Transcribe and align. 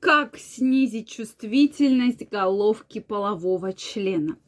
Как 0.00 0.36
снизить 0.36 1.08
чувствительность 1.08 2.28
головки 2.30 3.00
полового 3.00 3.72
члена? 3.72 4.38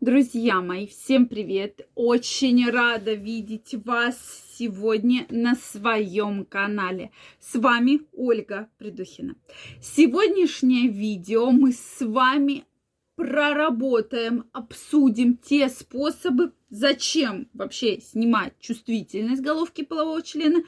Друзья 0.00 0.62
мои, 0.62 0.86
всем 0.86 1.26
привет! 1.26 1.86
Очень 1.94 2.70
рада 2.70 3.12
видеть 3.12 3.74
вас 3.84 4.16
сегодня 4.56 5.26
на 5.28 5.56
своем 5.56 6.46
канале. 6.46 7.10
С 7.38 7.54
вами 7.54 8.00
Ольга 8.12 8.70
Придухина. 8.78 9.36
Сегодняшнее 9.82 10.88
видео 10.88 11.50
мы 11.50 11.72
с 11.72 12.00
вами 12.00 12.64
проработаем, 13.16 14.46
обсудим 14.52 15.36
те 15.36 15.68
способы, 15.68 16.52
зачем 16.70 17.48
вообще 17.52 18.00
снимать 18.00 18.54
чувствительность 18.58 19.42
головки 19.42 19.84
полового 19.84 20.22
члена, 20.22 20.64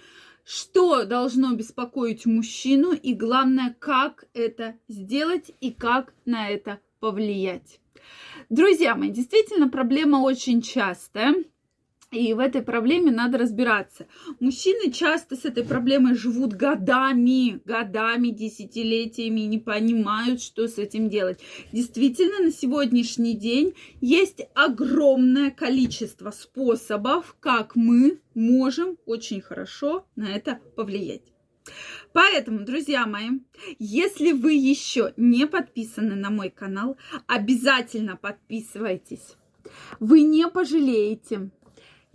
что 0.47 1.05
должно 1.05 1.55
беспокоить 1.55 2.25
мужчину 2.25 2.93
и 2.93 3.15
главное, 3.15 3.75
как 3.81 4.27
это 4.33 4.77
сделать 4.87 5.51
и 5.61 5.73
как 5.73 6.15
на 6.25 6.49
это 6.49 6.79
повлиять. 7.01 7.81
Друзья 8.49 8.95
мои, 8.95 9.11
действительно 9.11 9.69
проблема 9.69 10.19
очень 10.19 10.63
частая. 10.63 11.35
И 12.13 12.33
в 12.35 12.39
этой 12.39 12.63
проблеме 12.63 13.11
надо 13.11 13.37
разбираться. 13.37 14.07
Мужчины 14.39 14.93
часто 14.93 15.35
с 15.35 15.45
этой 15.45 15.65
проблемой 15.65 16.15
живут 16.15 16.53
годами, 16.53 17.61
годами, 17.65 18.29
десятилетиями 18.29 19.41
не 19.41 19.59
понимают, 19.59 20.41
что 20.41 20.69
с 20.69 20.79
этим 20.79 21.09
делать. 21.09 21.41
Действительно, 21.73 22.45
на 22.45 22.53
сегодняшний 22.53 23.35
день 23.35 23.75
есть 24.01 24.41
огромное 24.55 25.51
количество 25.51 26.31
способов, 26.31 27.37
как 27.41 27.75
мы 27.75 28.21
можем 28.35 28.99
очень 29.05 29.41
хорошо 29.41 30.07
на 30.15 30.29
это 30.33 30.61
повлиять. 30.77 31.33
Поэтому, 32.13 32.61
друзья 32.61 33.05
мои, 33.07 33.31
если 33.81 34.31
вы 34.31 34.53
еще 34.53 35.13
не 35.17 35.49
подписаны 35.49 36.15
на 36.15 36.31
мой 36.31 36.51
канал, 36.51 36.97
обязательно 37.27 38.17
подписывайтесь. 38.17 39.35
Вы 39.99 40.23
не 40.23 40.47
пожалеете 40.49 41.51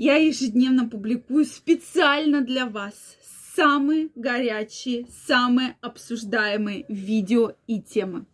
я 0.04 0.16
ежедневно 0.16 0.90
публикую 0.90 1.46
специально 1.46 2.42
для 2.42 2.66
вас 2.66 2.96
самые 3.56 4.10
горячие, 4.16 5.06
самые 5.28 5.78
обсуждаемые 5.80 6.86
видео 6.88 7.54
и 7.68 7.80
темы. 7.80 8.26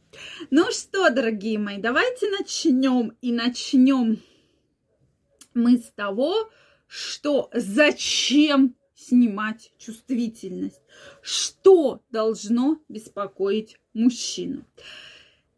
Ну 0.50 0.72
что, 0.72 1.10
дорогие 1.10 1.60
мои, 1.60 1.78
давайте 1.78 2.30
начнем. 2.30 3.18
И 3.20 3.34
начнем 3.34 4.18
мы 5.54 5.80
с 5.80 5.92
того, 5.92 6.50
что 6.88 7.50
зачем 7.54 8.78
снимать 8.96 9.74
чувствительность, 9.78 10.82
что 11.22 12.02
должно 12.12 12.80
беспокоить 12.88 13.76
мужчину. 13.94 14.64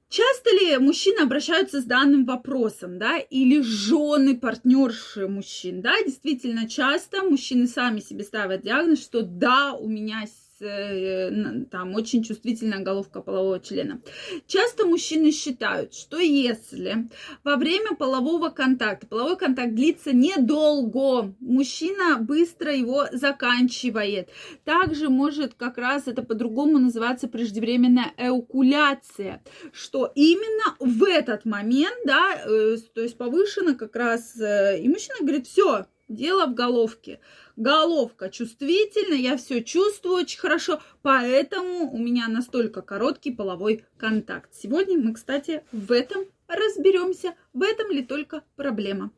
Часто 0.10 0.50
ли 0.56 0.78
мужчины 0.80 1.20
обращаются 1.20 1.82
с 1.82 1.86
данным 1.86 2.26
вопросом, 2.26 2.98
да, 2.98 3.20
или 3.20 3.62
жены, 3.62 4.36
партнерши 4.36 5.28
мужчин, 5.28 5.82
да, 5.82 5.94
действительно 6.04 6.68
часто 6.68 7.22
мужчины 7.22 7.68
сами 7.68 8.00
себе 8.00 8.24
ставят 8.24 8.64
диагноз, 8.64 9.04
что 9.04 9.22
да, 9.22 9.74
у 9.74 9.88
меня 9.88 10.24
там 10.60 11.96
очень 11.96 12.24
чувствительная 12.24 12.80
головка 12.80 13.22
полового 13.22 13.60
члена. 13.60 14.02
Часто 14.48 14.86
мужчины 14.86 15.32
считают, 15.32 15.94
что 15.94 16.20
если 16.20 17.10
во 17.44 17.56
время 17.56 17.96
полового 17.96 18.50
контакта, 18.50 19.08
половой 19.08 19.38
контакт 19.38 19.74
длится 19.74 20.14
недолго, 20.14 21.34
мужчина 21.40 22.18
быстро 22.20 22.74
его 22.74 23.06
заканчивает. 23.12 24.30
Также 24.64 25.10
может 25.10 25.54
как 25.54 25.78
раз 25.78 26.08
это 26.08 26.24
по-другому 26.24 26.80
называться 26.80 27.28
преждевременная 27.28 28.14
эукуляция, 28.18 29.44
что 29.72 30.12
именно 30.16 30.76
в 30.80 31.04
этот 31.04 31.46
момент, 31.46 31.98
да, 32.06 32.42
э, 32.46 32.78
то 32.94 33.02
есть 33.02 33.18
повышено 33.18 33.76
как 33.76 33.96
раз, 33.96 34.40
э, 34.40 34.80
и 34.82 34.88
мужчина 34.90 35.16
говорит, 35.22 35.48
все, 35.48 35.86
дело 36.10 36.48
в 36.48 36.56
головке. 36.56 37.22
Головка 37.56 38.30
чувствительна, 38.30 39.14
я 39.14 39.38
все 39.38 39.64
чувствую 39.64 40.16
очень 40.16 40.40
хорошо, 40.40 40.82
поэтому 41.02 41.92
у 41.92 41.98
меня 41.98 42.28
настолько 42.28 42.82
короткий 42.82 43.32
половой 43.32 43.86
контакт. 43.98 44.54
Сегодня 44.54 44.98
мы, 44.98 45.14
кстати, 45.14 45.64
в 45.72 45.92
этом 45.92 46.26
разберемся, 46.48 47.36
в 47.54 47.62
этом 47.62 47.92
ли 47.92 48.04
только 48.04 48.44
проблема. 48.56 49.12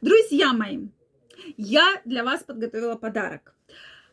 Друзья 0.00 0.52
мои, 0.52 0.88
я 1.56 2.00
для 2.04 2.22
вас 2.22 2.44
подготовила 2.44 2.94
подарок. 2.94 3.54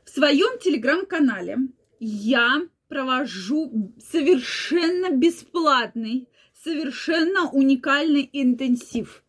В 0.03 0.09
своем 0.09 0.57
телеграм-канале 0.59 1.57
я 1.99 2.61
провожу 2.87 3.93
совершенно 3.99 5.11
бесплатный, 5.11 6.27
совершенно 6.63 7.49
уникальный 7.49 8.29
интенсив 8.31 9.23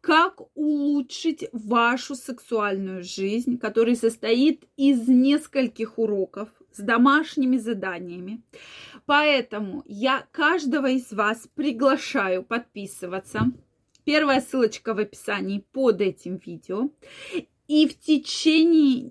как 0.00 0.40
улучшить 0.54 1.48
вашу 1.52 2.14
сексуальную 2.14 3.02
жизнь, 3.02 3.58
который 3.58 3.96
состоит 3.96 4.62
из 4.76 5.08
нескольких 5.08 5.98
уроков 5.98 6.48
с 6.70 6.78
домашними 6.78 7.56
заданиями. 7.56 8.42
Поэтому 9.04 9.82
я 9.86 10.24
каждого 10.30 10.88
из 10.90 11.12
вас 11.12 11.48
приглашаю 11.56 12.44
подписываться. 12.44 13.50
Первая 14.04 14.40
ссылочка 14.40 14.94
в 14.94 14.98
описании 14.98 15.64
под 15.72 16.00
этим 16.00 16.36
видео. 16.36 16.90
И 17.66 17.88
в 17.88 17.98
течение 17.98 19.10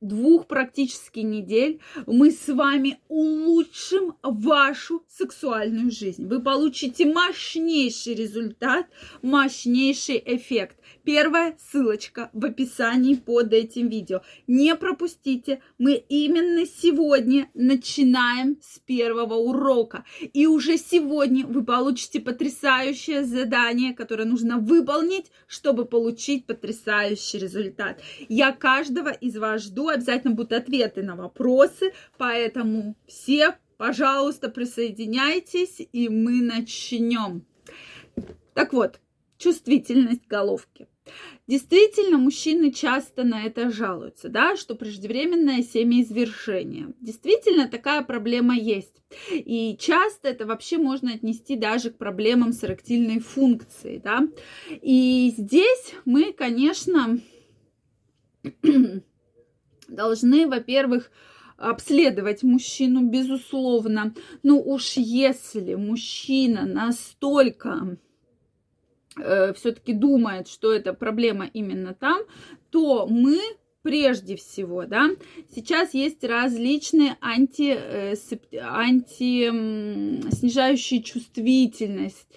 двух 0.00 0.46
практически 0.46 1.20
недель 1.20 1.80
мы 2.06 2.30
с 2.30 2.48
вами 2.48 2.98
улучшим 3.08 4.14
вашу 4.22 5.04
сексуальную 5.08 5.90
жизнь. 5.90 6.26
Вы 6.26 6.40
получите 6.40 7.06
мощнейший 7.06 8.14
результат, 8.14 8.86
мощнейший 9.22 10.22
эффект. 10.24 10.76
Первая 11.04 11.56
ссылочка 11.58 12.30
в 12.32 12.44
описании 12.44 13.14
под 13.14 13.52
этим 13.52 13.88
видео. 13.88 14.22
Не 14.46 14.74
пропустите, 14.76 15.60
мы 15.78 15.94
именно 16.08 16.66
сегодня 16.66 17.50
начинаем 17.54 18.58
с 18.62 18.78
первого 18.78 19.34
урока. 19.34 20.04
И 20.32 20.46
уже 20.46 20.78
сегодня 20.78 21.46
вы 21.46 21.64
получите 21.64 22.20
потрясающее 22.20 23.24
задание, 23.24 23.94
которое 23.94 24.24
нужно 24.24 24.58
выполнить, 24.58 25.30
чтобы 25.46 25.84
получить 25.84 26.46
потрясающий 26.46 27.38
результат. 27.38 28.00
Я 28.28 28.52
каждого 28.52 29.10
из 29.10 29.36
вас 29.36 29.64
жду, 29.64 29.89
обязательно 29.90 30.34
будут 30.34 30.52
ответы 30.52 31.02
на 31.02 31.16
вопросы, 31.16 31.92
поэтому 32.18 32.96
все, 33.06 33.56
пожалуйста, 33.76 34.48
присоединяйтесь, 34.48 35.80
и 35.92 36.08
мы 36.08 36.42
начнем. 36.42 37.44
Так 38.54 38.72
вот, 38.72 39.00
чувствительность 39.38 40.26
головки. 40.28 40.86
Действительно, 41.46 42.18
мужчины 42.18 42.70
часто 42.70 43.24
на 43.24 43.44
это 43.44 43.70
жалуются, 43.70 44.28
да, 44.28 44.56
что 44.56 44.76
преждевременное 44.76 45.62
семяизвержение. 45.62 46.94
Действительно, 47.00 47.68
такая 47.68 48.02
проблема 48.02 48.54
есть. 48.56 49.02
И 49.32 49.76
часто 49.80 50.28
это 50.28 50.46
вообще 50.46 50.78
можно 50.78 51.12
отнести 51.12 51.56
даже 51.56 51.90
к 51.90 51.98
проблемам 51.98 52.52
с 52.52 52.62
эректильной 52.62 53.18
функцией, 53.18 53.98
да. 53.98 54.28
И 54.70 55.34
здесь 55.36 55.94
мы, 56.04 56.32
конечно, 56.32 57.18
должны, 59.90 60.46
во-первых, 60.46 61.10
обследовать 61.56 62.42
мужчину, 62.42 63.08
безусловно. 63.08 64.14
Но 64.42 64.60
уж 64.60 64.94
если 64.94 65.74
мужчина 65.74 66.64
настолько 66.64 67.98
э, 69.16 69.52
все-таки 69.52 69.92
думает, 69.92 70.48
что 70.48 70.72
это 70.72 70.94
проблема 70.94 71.46
именно 71.52 71.94
там, 71.94 72.22
то 72.70 73.06
мы 73.06 73.38
прежде 73.82 74.36
всего, 74.36 74.84
да, 74.84 75.10
сейчас 75.54 75.94
есть 75.94 76.22
различные 76.24 77.16
анти, 77.20 77.74
э, 77.76 78.14
анти 78.62 79.48
снижающие 80.30 81.02
чувствительность, 81.02 82.28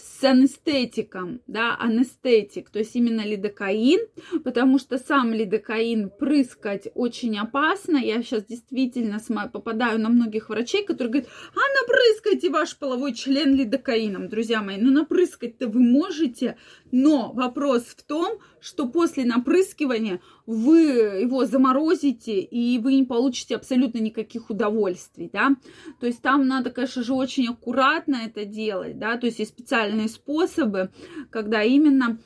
с 0.00 0.24
анестетиком, 0.24 1.40
да, 1.46 1.76
анестетик, 1.78 2.70
то 2.70 2.78
есть 2.78 2.96
именно 2.96 3.22
лидокаин, 3.22 4.00
потому 4.44 4.78
что 4.78 4.98
сам 4.98 5.32
лидокаин 5.32 6.10
прыскать 6.10 6.88
очень 6.94 7.38
опасно. 7.38 7.96
Я 7.96 8.22
сейчас 8.22 8.44
действительно 8.44 9.18
попадаю 9.52 10.00
на 10.00 10.08
многих 10.08 10.48
врачей, 10.48 10.84
которые 10.84 11.12
говорят, 11.12 11.30
а 11.54 11.82
напрыскайте 11.82 12.50
ваш 12.50 12.76
половой 12.76 13.14
член 13.14 13.54
лидокаином, 13.54 14.28
друзья 14.28 14.62
мои. 14.62 14.76
Ну, 14.78 14.90
напрыскать-то 14.90 15.68
вы 15.68 15.80
можете, 15.80 16.56
но 16.90 17.32
вопрос 17.32 17.82
в 17.84 18.02
том, 18.02 18.40
что 18.60 18.88
после 18.88 19.24
напрыскивания 19.24 20.20
вы 20.46 20.80
его 21.22 21.44
заморозите, 21.46 22.40
и 22.40 22.78
вы 22.78 22.94
не 22.94 23.04
получите 23.04 23.56
абсолютно 23.56 23.98
никаких 23.98 24.50
удовольствий, 24.50 25.30
да. 25.32 25.56
То 26.00 26.06
есть 26.06 26.22
там 26.22 26.46
надо, 26.46 26.70
конечно 26.70 27.02
же, 27.02 27.14
очень 27.14 27.48
аккуратно 27.48 28.16
это 28.26 28.44
делать, 28.44 28.98
да, 28.98 29.16
то 29.16 29.26
есть 29.26 29.38
есть 29.38 29.52
специальные 29.52 30.08
способы, 30.08 30.90
когда 31.30 31.62
именно 31.62 32.18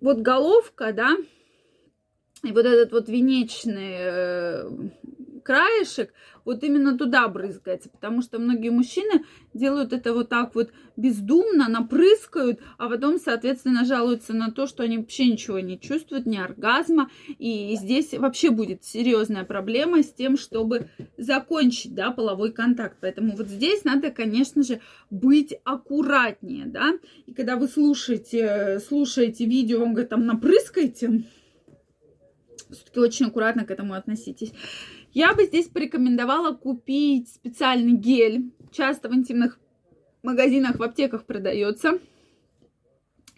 вот 0.00 0.18
головка, 0.18 0.92
да, 0.92 1.16
и 2.42 2.52
вот 2.52 2.64
этот 2.64 2.92
вот 2.92 3.08
венечный 3.08 3.96
э, 3.98 4.70
краешек, 5.48 6.12
вот 6.44 6.62
именно 6.62 6.98
туда 6.98 7.26
брызгается, 7.26 7.88
потому 7.88 8.20
что 8.20 8.38
многие 8.38 8.68
мужчины 8.68 9.24
делают 9.54 9.94
это 9.94 10.12
вот 10.12 10.28
так 10.28 10.54
вот 10.54 10.72
бездумно, 10.98 11.68
напрыскают, 11.70 12.60
а 12.76 12.90
потом, 12.90 13.18
соответственно, 13.18 13.86
жалуются 13.86 14.34
на 14.34 14.50
то, 14.50 14.66
что 14.66 14.82
они 14.82 14.98
вообще 14.98 15.24
ничего 15.24 15.58
не 15.60 15.80
чувствуют, 15.80 16.26
ни 16.26 16.36
оргазма, 16.36 17.10
и 17.38 17.74
здесь 17.76 18.12
вообще 18.12 18.50
будет 18.50 18.84
серьезная 18.84 19.44
проблема 19.44 20.02
с 20.02 20.12
тем, 20.12 20.36
чтобы 20.36 20.90
закончить, 21.16 21.94
да, 21.94 22.10
половой 22.10 22.52
контакт. 22.52 22.98
Поэтому 23.00 23.34
вот 23.34 23.48
здесь 23.48 23.84
надо, 23.84 24.10
конечно 24.10 24.62
же, 24.62 24.82
быть 25.08 25.54
аккуратнее, 25.64 26.66
да, 26.66 26.92
и 27.24 27.32
когда 27.32 27.56
вы 27.56 27.68
слушаете, 27.68 28.80
слушаете 28.86 29.46
видео, 29.46 29.80
вам 29.80 29.94
говорят, 29.94 30.10
там, 30.10 30.26
напрыскайте, 30.26 31.24
все-таки 32.70 33.00
очень 33.00 33.26
аккуратно 33.26 33.64
к 33.64 33.70
этому 33.70 33.94
относитесь. 33.94 34.52
Я 35.12 35.34
бы 35.34 35.44
здесь 35.44 35.68
порекомендовала 35.68 36.54
купить 36.54 37.28
специальный 37.28 37.94
гель. 37.94 38.50
Часто 38.70 39.08
в 39.08 39.14
интимных 39.14 39.58
магазинах, 40.22 40.78
в 40.78 40.82
аптеках 40.82 41.24
продается 41.24 41.98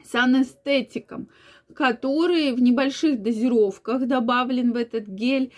с 0.05 0.15
анестетиком, 0.15 1.29
который 1.75 2.53
в 2.53 2.61
небольших 2.61 3.23
дозировках 3.23 4.07
добавлен 4.07 4.73
в 4.73 4.77
этот 4.77 5.07
гель. 5.07 5.53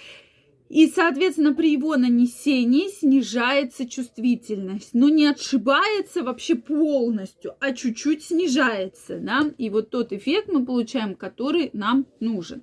И, 0.69 0.87
соответственно, 0.89 1.55
при 1.55 1.73
его 1.73 1.97
нанесении 1.97 2.89
снижается 2.89 3.87
чувствительность. 3.87 4.95
Но 4.95 5.09
не 5.11 5.27
отшибается 5.27 6.23
вообще 6.23 6.55
полностью, 6.55 7.55
а 7.61 7.73
чуть-чуть 7.73 8.25
снижается. 8.25 9.19
Да? 9.19 9.51
И 9.59 9.69
вот 9.69 9.91
тот 9.91 10.13
эффект 10.13 10.49
мы 10.51 10.65
получаем, 10.65 11.15
который 11.15 11.71
нам 11.75 12.07
нужен. 12.21 12.63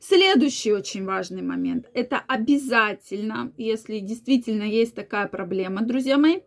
Следующий 0.00 0.72
очень 0.72 1.04
важный 1.04 1.42
момент. 1.42 1.86
Это 1.92 2.22
обязательно, 2.26 3.52
если 3.58 3.98
действительно 3.98 4.62
есть 4.62 4.94
такая 4.94 5.28
проблема, 5.28 5.82
друзья 5.82 6.16
мои, 6.16 6.38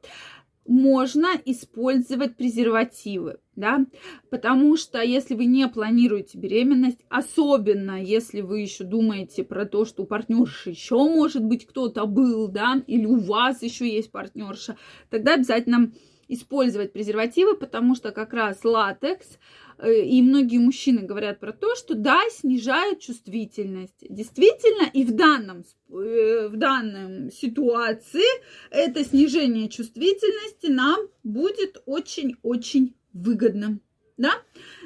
можно 0.66 1.28
использовать 1.46 2.36
презервативы, 2.36 3.38
да, 3.56 3.86
потому 4.32 4.76
что 4.76 5.02
если 5.02 5.36
вы 5.36 5.46
не 5.46 5.68
планируете 5.68 6.40
беременность, 6.40 7.00
особенно 7.10 8.02
если 8.02 8.42
вы 8.42 8.62
еще 8.62 8.86
думаете 8.86 9.44
про 9.44 9.66
то, 9.66 9.86
что 9.86 10.04
у 10.04 10.06
партнерши 10.08 10.72
еще 10.72 10.96
может 10.96 11.44
быть 11.44 11.68
кто-то 11.68 12.06
был, 12.06 12.48
да, 12.48 12.82
или 12.88 13.06
у 13.06 13.20
вас 13.20 13.62
еще 13.62 13.88
есть 13.88 14.12
партнерша, 14.12 14.78
тогда 15.12 15.36
обязательно 15.36 15.92
использовать 16.28 16.94
презервативы, 16.94 17.56
потому 17.56 17.96
что 17.96 18.12
как 18.12 18.34
раз 18.34 18.64
латекс 18.64 19.38
Э, 19.78 20.02
и 20.02 20.22
многие 20.22 20.60
мужчины 20.60 21.02
говорят 21.02 21.40
про 21.40 21.52
то, 21.52 21.75
что 21.75 21.96
да, 21.96 22.22
снижают 22.31 23.00
чувствительность. 23.00 23.98
Действительно, 24.02 24.90
и 24.94 25.04
в 25.04 25.12
данном, 25.16 25.64
э, 25.90 26.48
в 26.48 26.58
данной 26.58 27.31
ситуации 27.31 28.24
это 28.70 29.04
снижение 29.04 29.70
чувствительности 29.70 30.68
нам 30.68 31.00
будет 31.24 31.81
очень-очень 31.86 32.96
выгодно. 33.14 33.80
Да? 34.18 34.31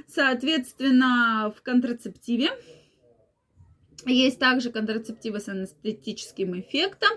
Соответственно, 0.07 1.53
в 1.55 1.61
контрацептиве 1.61 2.49
есть 4.13 4.39
также 4.39 4.71
контрацептивы 4.71 5.39
с 5.39 5.47
анестетическим 5.47 6.59
эффектом. 6.59 7.09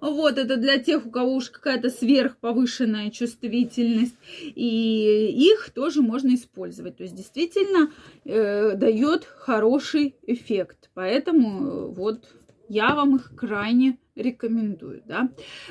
Вот, 0.00 0.38
это 0.38 0.56
для 0.56 0.78
тех, 0.78 1.06
у 1.06 1.10
кого 1.10 1.34
уж 1.34 1.50
какая-то 1.50 1.90
сверхповышенная 1.90 3.10
чувствительность. 3.10 4.16
И 4.40 5.50
их 5.50 5.70
тоже 5.70 6.02
можно 6.02 6.34
использовать. 6.34 6.96
То 6.96 7.04
есть 7.04 7.14
действительно 7.14 7.90
э, 8.24 8.74
дает 8.76 9.24
хороший 9.24 10.16
эффект. 10.22 10.90
Поэтому 10.94 11.66
э, 11.66 11.86
вот 11.88 12.24
я 12.68 12.94
вам 12.94 13.16
их 13.16 13.34
крайне 13.36 13.98
рекомендую, 14.16 15.02
да. 15.06 15.30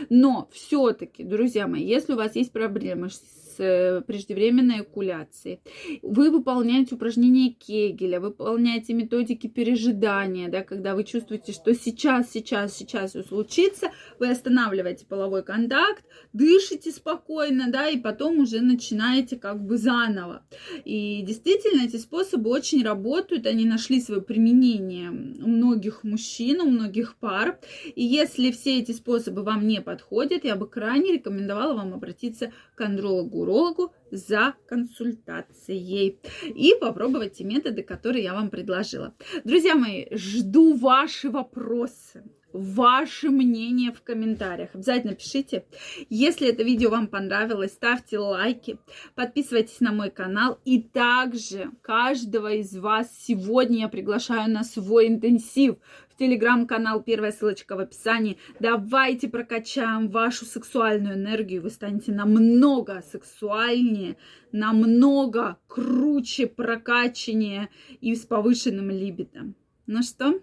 Но 0.10 0.50
все-таки, 0.52 1.24
друзья 1.24 1.68
мои, 1.68 1.84
если 1.84 2.14
у 2.14 2.18
вас 2.18 2.36
есть 2.36 2.52
проблемы 2.52 3.10
с 3.10 3.22
Э, 3.60 4.02
преждевременной 4.02 4.82
экуляции. 4.82 5.60
Вы 6.02 6.32
выполняете 6.32 6.96
упражнения 6.96 7.52
Кегеля, 7.52 8.20
выполняете 8.20 8.94
методики 8.94 9.48
пережидания, 9.48 10.50
да, 10.50 10.64
когда 10.64 10.96
вы 10.96 11.04
чувствуете, 11.04 11.52
что 11.52 11.74
сейчас, 11.74 12.32
сейчас, 12.32 12.76
сейчас 12.76 13.12
все 13.12 13.24
случится, 13.24 13.92
вы 14.20 14.30
останавливаете 14.30 15.06
половой 15.06 15.44
контакт, 15.44 16.04
дышите 16.34 16.92
спокойно, 16.92 17.70
да, 17.70 17.90
и 17.90 17.98
потом 17.98 18.40
уже 18.40 18.62
начинаете 18.62 19.38
как 19.38 19.64
бы 19.64 19.78
заново. 19.78 20.44
И 20.86 21.22
действительно 21.22 21.86
эти 21.86 21.98
способы 21.98 22.50
очень 22.50 22.84
работают, 22.84 23.46
они 23.46 23.66
нашли 23.66 24.02
свое 24.02 24.22
применение 24.22 25.10
у 25.10 25.48
многих 25.48 26.04
мужчин, 26.04 26.62
у 26.62 26.70
многих 26.70 27.16
пар. 27.16 27.60
И 27.96 28.04
если 28.04 28.33
все 28.52 28.80
эти 28.80 28.92
способы 28.92 29.44
вам 29.44 29.68
не 29.68 29.82
подходят, 29.82 30.44
я 30.44 30.56
бы 30.56 30.68
крайне 30.68 31.14
рекомендовала 31.14 31.74
вам 31.74 31.94
обратиться 31.94 32.52
к 32.76 32.82
андрологу 32.82 33.42
урологу 33.42 33.94
за 34.12 34.56
консультацией 34.68 36.20
и 36.44 36.74
попробовать 36.80 37.34
те 37.34 37.44
методы, 37.44 37.84
которые 37.84 38.24
я 38.24 38.34
вам 38.34 38.50
предложила. 38.50 39.14
Друзья 39.44 39.76
мои, 39.76 40.06
жду 40.12 40.76
ваши 40.76 41.30
вопросы 41.30 42.24
ваше 42.54 43.30
мнение 43.30 43.92
в 43.92 44.02
комментариях. 44.02 44.70
Обязательно 44.74 45.16
пишите. 45.16 45.66
Если 46.10 46.48
это 46.48 46.64
видео 46.64 46.92
вам 46.92 47.08
понравилось, 47.08 47.74
ставьте 47.74 48.20
лайки, 48.20 48.78
подписывайтесь 49.16 49.80
на 49.80 49.92
мой 49.92 50.12
канал. 50.12 50.60
И 50.64 50.82
также 50.82 51.72
каждого 51.82 52.54
из 52.54 52.78
вас 52.78 53.10
сегодня 53.20 53.80
я 53.80 53.90
приглашаю 53.90 54.52
на 54.52 54.64
свой 54.64 55.08
интенсив 55.08 55.78
в 56.14 56.20
телеграм-канал, 56.20 57.02
первая 57.02 57.32
ссылочка 57.32 57.76
в 57.76 57.80
описании. 57.80 58.38
Давайте 58.60 59.28
прокачаем 59.28 60.10
вашу 60.10 60.46
сексуальную 60.46 61.16
энергию, 61.16 61.62
вы 61.62 61.70
станете 61.70 62.12
намного 62.12 63.02
сексуальнее, 63.02 64.18
намного 64.52 65.58
круче, 65.68 66.48
прокачаннее 66.48 67.70
и 68.02 68.16
с 68.16 68.26
повышенным 68.26 68.90
либидом. 68.90 69.56
Ну 69.88 70.04
что, 70.04 70.40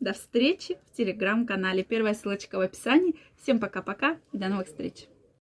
до 0.00 0.12
встречи 0.12 0.78
в 0.90 0.96
телеграм-канале. 0.96 1.84
Первая 1.84 2.14
ссылочка 2.14 2.56
в 2.56 2.60
описании. 2.60 3.14
Всем 3.40 3.60
пока-пока 3.60 4.18
и 4.32 4.38
до 4.38 4.48
новых 4.48 4.66
встреч. 4.66 5.06